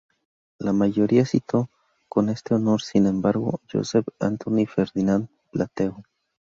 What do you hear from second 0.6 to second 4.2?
mayoría citó con este honor sin embargo, es Joseph